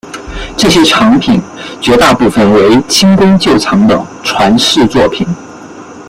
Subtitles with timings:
[0.57, 1.39] 这些藏品
[1.79, 5.27] 绝大部分为清宫旧藏的传世作品。